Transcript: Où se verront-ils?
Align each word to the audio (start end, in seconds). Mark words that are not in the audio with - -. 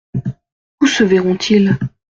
Où 0.81 0.87
se 0.87 1.03
verront-ils? 1.03 1.77